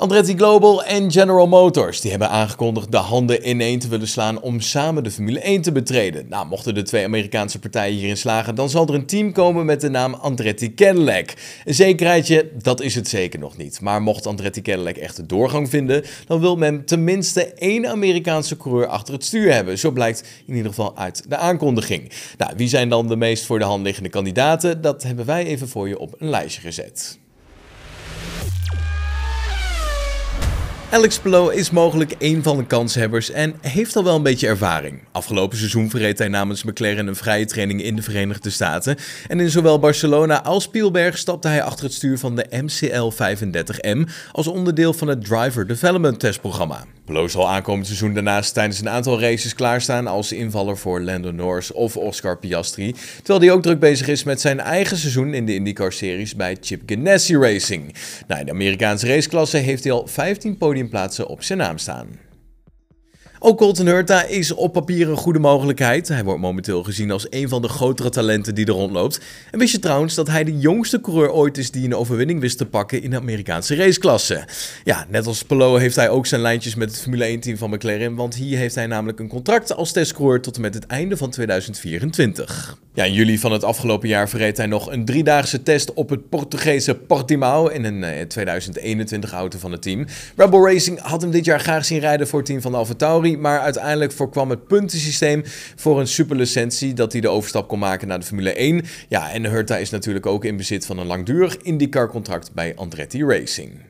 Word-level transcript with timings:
Andretti 0.00 0.36
Global 0.36 0.84
en 0.84 1.12
General 1.12 1.46
Motors 1.46 2.00
die 2.00 2.10
hebben 2.10 2.30
aangekondigd 2.30 2.92
de 2.92 2.96
handen 2.96 3.48
ineen 3.48 3.78
te 3.78 3.88
willen 3.88 4.08
slaan 4.08 4.40
om 4.40 4.60
samen 4.60 5.04
de 5.04 5.10
Formule 5.10 5.40
1 5.40 5.62
te 5.62 5.72
betreden. 5.72 6.26
Nou, 6.28 6.46
mochten 6.46 6.74
de 6.74 6.82
twee 6.82 7.04
Amerikaanse 7.04 7.58
partijen 7.58 7.96
hierin 7.96 8.16
slagen, 8.16 8.54
dan 8.54 8.70
zal 8.70 8.86
er 8.86 8.94
een 8.94 9.06
team 9.06 9.32
komen 9.32 9.66
met 9.66 9.80
de 9.80 9.88
naam 9.88 10.14
Andretti 10.14 10.74
Cadillac. 10.74 11.34
Een 11.64 11.74
zekerheidje, 11.74 12.50
dat 12.62 12.80
is 12.80 12.94
het 12.94 13.08
zeker 13.08 13.38
nog 13.38 13.56
niet. 13.56 13.80
Maar 13.80 14.02
mocht 14.02 14.26
Andretti 14.26 14.62
Cadillac 14.62 14.96
echt 14.96 15.16
de 15.16 15.26
doorgang 15.26 15.68
vinden, 15.68 16.04
dan 16.26 16.40
wil 16.40 16.56
men 16.56 16.84
tenminste 16.84 17.44
één 17.44 17.86
Amerikaanse 17.86 18.56
coureur 18.56 18.86
achter 18.86 19.14
het 19.14 19.24
stuur 19.24 19.52
hebben. 19.52 19.78
Zo 19.78 19.90
blijkt 19.90 20.24
in 20.46 20.54
ieder 20.54 20.68
geval 20.68 20.96
uit 20.96 21.24
de 21.28 21.36
aankondiging. 21.36 22.10
Nou, 22.38 22.52
wie 22.56 22.68
zijn 22.68 22.88
dan 22.88 23.08
de 23.08 23.16
meest 23.16 23.46
voor 23.46 23.58
de 23.58 23.64
hand 23.64 23.84
liggende 23.84 24.08
kandidaten? 24.08 24.80
Dat 24.80 25.02
hebben 25.02 25.26
wij 25.26 25.44
even 25.44 25.68
voor 25.68 25.88
je 25.88 25.98
op 25.98 26.14
een 26.18 26.30
lijstje 26.30 26.60
gezet. 26.60 27.18
Alex 30.92 31.18
Palou 31.18 31.54
is 31.54 31.70
mogelijk 31.70 32.14
een 32.18 32.42
van 32.42 32.56
de 32.56 32.66
kanshebbers 32.66 33.30
en 33.30 33.54
heeft 33.60 33.96
al 33.96 34.04
wel 34.04 34.16
een 34.16 34.22
beetje 34.22 34.46
ervaring. 34.46 35.00
Afgelopen 35.12 35.58
seizoen 35.58 35.90
verreed 35.90 36.18
hij 36.18 36.28
namens 36.28 36.64
McLaren 36.64 37.06
een 37.06 37.16
vrije 37.16 37.44
training 37.44 37.82
in 37.82 37.96
de 37.96 38.02
Verenigde 38.02 38.50
Staten. 38.50 38.96
En 39.28 39.40
in 39.40 39.50
zowel 39.50 39.78
Barcelona 39.78 40.42
als 40.42 40.64
Spielberg 40.64 41.18
stapte 41.18 41.48
hij 41.48 41.62
achter 41.62 41.84
het 41.84 41.94
stuur 41.94 42.18
van 42.18 42.36
de 42.36 42.46
MCL 42.50 43.10
35M 43.10 44.10
als 44.32 44.46
onderdeel 44.46 44.92
van 44.92 45.08
het 45.08 45.24
Driver 45.24 45.66
Development 45.66 46.20
testprogramma. 46.20 46.84
Palou 47.10 47.28
zal 47.28 47.48
aankomend 47.48 47.86
seizoen 47.86 48.14
daarnaast 48.14 48.54
tijdens 48.54 48.80
een 48.80 48.88
aantal 48.88 49.20
races 49.20 49.54
klaarstaan 49.54 50.06
als 50.06 50.32
invaller 50.32 50.78
voor 50.78 51.00
Lando 51.00 51.30
Norris 51.30 51.72
of 51.72 51.96
Oscar 51.96 52.38
Piastri. 52.38 52.94
Terwijl 53.16 53.40
hij 53.40 53.50
ook 53.50 53.62
druk 53.62 53.78
bezig 53.78 54.08
is 54.08 54.24
met 54.24 54.40
zijn 54.40 54.60
eigen 54.60 54.96
seizoen 54.96 55.34
in 55.34 55.46
de 55.46 55.54
IndyCar-series 55.54 56.36
bij 56.36 56.56
Chip 56.60 56.82
Ganassi 56.86 57.36
Racing. 57.36 57.94
Nou, 58.26 58.40
in 58.40 58.46
de 58.46 58.52
Amerikaanse 58.52 59.06
raceklasse 59.06 59.56
heeft 59.56 59.84
hij 59.84 59.92
al 59.92 60.06
15 60.06 60.56
podiumplaatsen 60.56 61.26
op 61.26 61.42
zijn 61.42 61.58
naam 61.58 61.78
staan. 61.78 62.29
Ook 63.42 63.58
Colton 63.58 63.86
Hurta 63.86 64.24
is 64.24 64.52
op 64.54 64.72
papier 64.72 65.08
een 65.08 65.16
goede 65.16 65.38
mogelijkheid. 65.38 66.08
Hij 66.08 66.24
wordt 66.24 66.40
momenteel 66.40 66.82
gezien 66.82 67.10
als 67.10 67.26
een 67.30 67.48
van 67.48 67.62
de 67.62 67.68
grotere 67.68 68.08
talenten 68.08 68.54
die 68.54 68.66
er 68.66 68.72
rondloopt. 68.72 69.20
En 69.50 69.58
wist 69.58 69.72
je 69.72 69.78
trouwens 69.78 70.14
dat 70.14 70.28
hij 70.28 70.44
de 70.44 70.58
jongste 70.58 71.00
coureur 71.00 71.32
ooit 71.32 71.58
is 71.58 71.70
die 71.70 71.84
een 71.84 71.94
overwinning 71.94 72.40
wist 72.40 72.58
te 72.58 72.66
pakken 72.66 73.02
in 73.02 73.10
de 73.10 73.16
Amerikaanse 73.16 73.74
raceklasse? 73.74 74.44
Ja, 74.84 75.06
net 75.08 75.26
als 75.26 75.42
Palou 75.42 75.80
heeft 75.80 75.96
hij 75.96 76.08
ook 76.08 76.26
zijn 76.26 76.40
lijntjes 76.40 76.74
met 76.74 76.90
het 76.90 77.00
Formule 77.00 77.36
1-team 77.36 77.56
van 77.56 77.70
McLaren, 77.70 78.14
want 78.14 78.34
hier 78.34 78.58
heeft 78.58 78.74
hij 78.74 78.86
namelijk 78.86 79.18
een 79.18 79.28
contract 79.28 79.76
als 79.76 79.92
testcoureur 79.92 80.40
tot 80.40 80.56
en 80.56 80.60
met 80.60 80.74
het 80.74 80.86
einde 80.86 81.16
van 81.16 81.30
2024. 81.30 82.78
Ja, 82.94 83.04
in 83.04 83.12
juli 83.12 83.38
van 83.38 83.52
het 83.52 83.64
afgelopen 83.64 84.08
jaar 84.08 84.28
verreed 84.28 84.56
hij 84.56 84.66
nog 84.66 84.92
een 84.92 85.04
driedaagse 85.04 85.62
test 85.62 85.94
op 85.94 86.10
het 86.10 86.28
Portugese 86.28 86.94
Portimao 86.94 87.66
in 87.66 87.84
een 87.84 88.28
2021 88.28 89.30
eh, 89.30 89.36
auto 89.36 89.58
van 89.58 89.72
het 89.72 89.82
team. 89.82 90.06
Rebel 90.36 90.66
Racing 90.66 90.98
had 90.98 91.20
hem 91.20 91.30
dit 91.30 91.44
jaar 91.44 91.60
graag 91.60 91.84
zien 91.84 91.98
rijden 91.98 92.28
voor 92.28 92.38
het 92.38 92.48
team 92.48 92.60
van 92.60 92.74
Maar 93.38 93.60
uiteindelijk 93.60 94.12
voorkwam 94.12 94.50
het 94.50 94.66
puntensysteem 94.66 95.42
voor 95.76 96.00
een 96.00 96.08
superlicentie 96.08 96.94
dat 96.94 97.12
hij 97.12 97.20
de 97.20 97.28
overstap 97.28 97.68
kon 97.68 97.78
maken 97.78 98.08
naar 98.08 98.18
de 98.18 98.26
Formule 98.26 98.52
1. 98.52 98.84
Ja, 99.08 99.30
en 99.30 99.46
Hurta 99.50 99.76
is 99.76 99.90
natuurlijk 99.90 100.26
ook 100.26 100.44
in 100.44 100.56
bezit 100.56 100.86
van 100.86 100.98
een 100.98 101.06
langdurig 101.06 101.56
IndyCar-contract 101.56 102.52
bij 102.52 102.74
Andretti 102.76 103.24
Racing. 103.24 103.88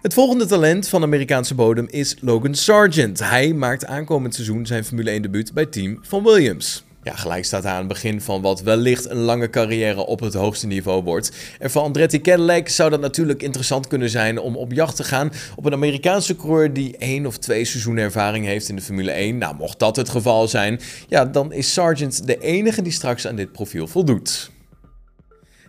Het 0.00 0.14
volgende 0.14 0.46
talent 0.46 0.88
van 0.88 1.02
Amerikaanse 1.02 1.54
bodem 1.54 1.86
is 1.90 2.16
Logan 2.20 2.54
Sargent. 2.54 3.18
Hij 3.18 3.52
maakt 3.52 3.86
aankomend 3.86 4.34
seizoen 4.34 4.66
zijn 4.66 4.84
Formule 4.84 5.10
1 5.10 5.22
debuut 5.22 5.52
bij 5.52 5.66
team 5.66 5.98
van 6.02 6.22
Williams. 6.22 6.84
Ja, 7.04 7.14
gelijk 7.14 7.44
staat 7.44 7.64
aan 7.64 7.78
het 7.78 7.88
begin 7.88 8.20
van 8.20 8.42
wat 8.42 8.62
wellicht 8.62 9.10
een 9.10 9.16
lange 9.16 9.50
carrière 9.50 10.06
op 10.06 10.20
het 10.20 10.34
hoogste 10.34 10.66
niveau 10.66 11.02
wordt. 11.02 11.32
En 11.58 11.70
voor 11.70 11.82
Andretti 11.82 12.20
Cadillac 12.20 12.68
zou 12.68 12.90
dat 12.90 13.00
natuurlijk 13.00 13.42
interessant 13.42 13.86
kunnen 13.86 14.10
zijn 14.10 14.38
om 14.38 14.56
op 14.56 14.72
jacht 14.72 14.96
te 14.96 15.04
gaan 15.04 15.32
op 15.56 15.64
een 15.64 15.72
Amerikaanse 15.72 16.36
coureur 16.36 16.72
die 16.72 16.96
één 16.96 17.26
of 17.26 17.38
twee 17.38 17.64
seizoenen 17.64 18.04
ervaring 18.04 18.46
heeft 18.46 18.68
in 18.68 18.76
de 18.76 18.82
Formule 18.82 19.10
1. 19.10 19.38
Nou, 19.38 19.56
mocht 19.56 19.78
dat 19.78 19.96
het 19.96 20.08
geval 20.08 20.48
zijn, 20.48 20.80
ja, 21.08 21.24
dan 21.24 21.52
is 21.52 21.72
Sargent 21.72 22.26
de 22.26 22.38
enige 22.38 22.82
die 22.82 22.92
straks 22.92 23.26
aan 23.26 23.36
dit 23.36 23.52
profiel 23.52 23.86
voldoet. 23.86 24.50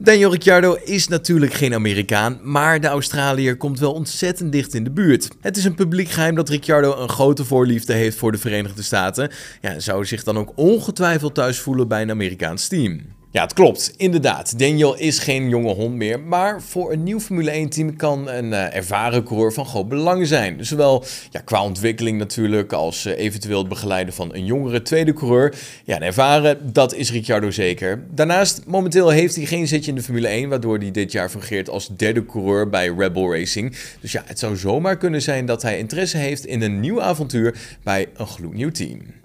Daniel 0.00 0.30
Ricciardo 0.30 0.74
is 0.84 1.08
natuurlijk 1.08 1.52
geen 1.52 1.74
Amerikaan, 1.74 2.40
maar 2.42 2.80
de 2.80 2.86
Australiër 2.86 3.56
komt 3.56 3.78
wel 3.78 3.92
ontzettend 3.92 4.52
dicht 4.52 4.74
in 4.74 4.84
de 4.84 4.90
buurt. 4.90 5.28
Het 5.40 5.56
is 5.56 5.64
een 5.64 5.74
publiek 5.74 6.08
geheim 6.08 6.34
dat 6.34 6.48
Ricciardo 6.48 6.96
een 6.96 7.08
grote 7.08 7.44
voorliefde 7.44 7.92
heeft 7.92 8.16
voor 8.16 8.32
de 8.32 8.38
Verenigde 8.38 8.82
Staten. 8.82 9.30
Ja, 9.60 9.78
zou 9.78 10.04
zich 10.04 10.24
dan 10.24 10.38
ook 10.38 10.52
ongetwijfeld 10.54 11.34
thuis 11.34 11.58
voelen 11.58 11.88
bij 11.88 12.02
een 12.02 12.10
Amerikaans 12.10 12.68
team. 12.68 13.00
Ja, 13.30 13.42
het 13.42 13.52
klopt. 13.52 13.94
Inderdaad. 13.96 14.58
Daniel 14.58 14.96
is 14.96 15.18
geen 15.18 15.48
jonge 15.48 15.74
hond 15.74 15.94
meer. 15.94 16.20
Maar 16.20 16.62
voor 16.62 16.92
een 16.92 17.02
nieuw 17.02 17.20
Formule 17.20 17.66
1-team 17.66 17.96
kan 17.96 18.28
een 18.28 18.50
uh, 18.50 18.74
ervaren 18.76 19.24
coureur 19.24 19.52
van 19.52 19.66
groot 19.66 19.88
belang 19.88 20.26
zijn. 20.26 20.64
Zowel 20.64 21.04
ja, 21.30 21.40
qua 21.40 21.62
ontwikkeling 21.62 22.18
natuurlijk 22.18 22.72
als 22.72 23.06
uh, 23.06 23.18
eventueel 23.18 23.58
het 23.58 23.68
begeleiden 23.68 24.14
van 24.14 24.34
een 24.34 24.44
jongere 24.44 24.82
tweede 24.82 25.12
coureur. 25.12 25.54
Ja, 25.84 25.96
en 25.96 26.02
ervaren, 26.02 26.72
dat 26.72 26.94
is 26.94 27.12
Ricciardo 27.12 27.50
zeker. 27.50 28.04
Daarnaast, 28.10 28.62
momenteel 28.66 29.08
heeft 29.08 29.36
hij 29.36 29.44
geen 29.44 29.68
zitje 29.68 29.90
in 29.90 29.96
de 29.96 30.02
Formule 30.02 30.28
1, 30.28 30.48
waardoor 30.48 30.78
hij 30.78 30.90
dit 30.90 31.12
jaar 31.12 31.28
fungeert 31.28 31.68
als 31.68 31.88
derde 31.96 32.26
coureur 32.26 32.68
bij 32.68 32.88
Rebel 32.96 33.32
Racing. 33.34 33.76
Dus 34.00 34.12
ja, 34.12 34.22
het 34.26 34.38
zou 34.38 34.56
zomaar 34.56 34.96
kunnen 34.96 35.22
zijn 35.22 35.46
dat 35.46 35.62
hij 35.62 35.78
interesse 35.78 36.16
heeft 36.16 36.46
in 36.46 36.62
een 36.62 36.80
nieuw 36.80 37.02
avontuur 37.02 37.58
bij 37.82 38.06
een 38.16 38.26
gloednieuw 38.26 38.70
team. 38.70 39.17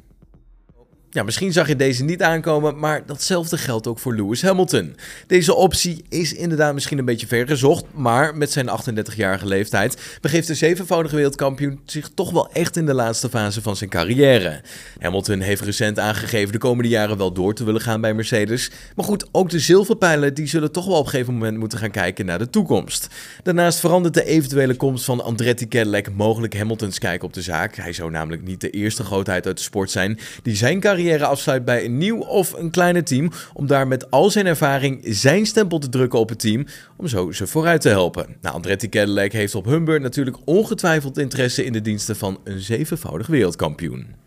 Ja, 1.13 1.24
misschien 1.24 1.53
zag 1.53 1.68
je 1.68 1.75
deze 1.75 2.03
niet 2.03 2.22
aankomen, 2.22 2.79
maar 2.79 3.06
datzelfde 3.06 3.57
geldt 3.57 3.88
ook 3.88 4.00
voor 4.00 4.16
Lewis 4.16 4.41
Hamilton. 4.41 4.96
Deze 5.28 5.56
optie 5.56 6.03
is 6.09 6.34
inderdaad 6.34 6.74
misschien 6.74 6.97
een 6.97 7.06
beetje 7.06 7.28
vergezocht, 7.28 7.85
maar 7.91 8.35
met 8.38 8.51
zijn 8.51 8.69
38-jarige 8.69 9.46
leeftijd 9.46 10.18
begeeft 10.22 10.47
de 10.47 10.53
zevenvoudige 10.53 11.16
wereldkampioen 11.16 11.79
zich 11.85 12.09
toch 12.13 12.31
wel 12.31 12.51
echt 12.51 12.78
in 12.78 12.85
de 12.85 12.94
laatste 12.94 13.29
fase 13.29 13.62
van 13.62 13.75
zijn 13.75 13.90
carrière. 13.90 14.62
Hamilton 15.00 15.40
heeft 15.40 15.62
recent 15.62 16.00
aangegeven 16.00 16.51
de 16.51 16.57
komende 16.57 16.90
jaren 16.90 17.18
wel 17.18 17.34
door 17.34 17.53
te 17.53 17.63
willen 17.63 17.81
gaan 17.81 18.01
bij 18.01 18.13
Mercedes, 18.13 18.72
maar 18.95 19.06
goed, 19.06 19.28
ook 19.31 19.50
de 19.50 19.59
zilverpijlen 19.59 20.34
die 20.34 20.47
zullen 20.47 20.72
toch 20.72 20.85
wel 20.85 20.97
op 20.97 21.06
een 21.06 21.09
gegeven 21.09 21.34
moment 21.34 21.57
moeten 21.57 21.78
gaan 21.78 21.91
kijken 21.91 22.25
naar 22.25 22.40
de 22.40 22.50
toekomst. 22.50 23.07
Daarnaast 23.44 23.80
verandert 23.80 24.13
de 24.13 24.25
eventuele 24.25 24.75
komst 24.75 25.06
van 25.06 25.24
Andretti 25.24 25.68
Cadillac 25.68 26.13
mogelijk 26.13 26.57
Hamiltons 26.57 27.00
kijk 27.00 27.24
op 27.24 27.34
de 27.34 27.41
zaak. 27.41 27.75
Hij 27.75 27.94
zou 27.94 28.12
namelijk 28.12 28.44
niet 28.44 28.62
de 28.62 28.69
eerste 28.69 29.03
grootheid 29.03 29.45
uit 29.47 29.57
de 29.57 29.63
sport 29.63 29.91
zijn 29.91 30.19
die 30.44 30.56
zijn 30.56 30.80
carrière 30.80 31.01
carrière 31.03 31.25
afsluit 31.25 31.66
bij 31.66 31.86
een 31.86 31.97
nieuw 31.97 32.19
of 32.19 32.53
een 32.53 32.69
kleiner 32.69 33.03
team, 33.03 33.31
om 33.53 33.68
daar 33.68 33.88
met 33.88 34.12
al 34.12 34.30
zijn 34.30 34.46
ervaring 34.46 35.00
zijn 35.03 35.46
stempel 35.46 35.80
te 35.80 35.90
drukken 35.90 36.19
op 36.19 36.30
het 36.30 36.40
team, 36.40 36.66
om 36.97 37.08
zo 37.08 37.31
ze 37.31 37.47
vooruit 37.47 37.81
te 37.81 37.90
helpen. 37.90 38.36
Nou, 38.41 38.56
Andretti 38.56 38.90
Cadillac 38.90 39.31
heeft 39.31 39.56
op 39.56 39.66
Humber 39.66 40.02
natuurlijk 40.02 40.38
ongetwijfeld 40.46 41.18
interesse 41.18 41.66
in 41.66 41.74
de 41.74 41.81
diensten 41.81 42.16
van 42.16 42.40
een 42.44 42.59
zevenvoudig 42.59 43.28
wereldkampioen. 43.28 44.23